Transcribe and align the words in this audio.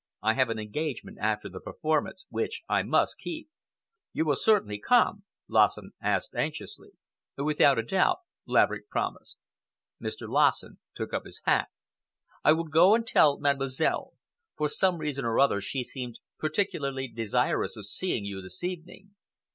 I 0.23 0.33
have 0.33 0.49
an 0.49 0.57
engagement 0.57 1.19
after 1.21 1.47
the 1.47 1.59
performance 1.59 2.25
which 2.29 2.63
I 2.67 2.81
must 2.81 3.19
keep." 3.19 3.49
"You 4.13 4.25
will 4.25 4.35
certainly 4.35 4.79
come?" 4.79 5.25
Lassen 5.47 5.91
asked 6.01 6.33
anxiously. 6.33 6.93
"Without 7.37 7.77
a 7.77 7.83
doubt," 7.83 8.17
Laverick 8.47 8.89
promised. 8.89 9.37
Mr. 10.01 10.27
Lassen 10.27 10.79
took 10.95 11.13
up 11.13 11.25
his 11.25 11.41
hat... 11.45 11.67
"I 12.43 12.51
will 12.53 12.63
go 12.63 12.95
and 12.95 13.05
tell 13.05 13.37
Mademoiselle. 13.37 14.13
For 14.57 14.69
some 14.69 14.97
reason 14.97 15.23
or 15.23 15.39
other 15.39 15.61
she 15.61 15.83
seemed 15.83 16.19
particularly 16.39 17.07
desirous 17.07 17.77
of 17.77 17.85
seeing 17.85 18.25
you 18.25 18.41
this 18.41 18.63
evening. 18.63 19.13